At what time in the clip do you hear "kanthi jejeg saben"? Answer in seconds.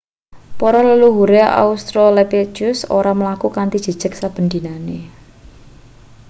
3.57-4.45